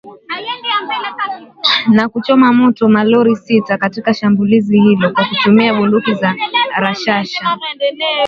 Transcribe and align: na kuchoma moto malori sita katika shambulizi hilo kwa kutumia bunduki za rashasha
na 1.95 2.03
kuchoma 2.09 2.53
moto 2.53 2.89
malori 2.89 3.35
sita 3.35 3.77
katika 3.77 4.13
shambulizi 4.13 4.79
hilo 4.81 5.11
kwa 5.13 5.25
kutumia 5.25 5.73
bunduki 5.73 6.13
za 6.13 6.35
rashasha 6.79 7.57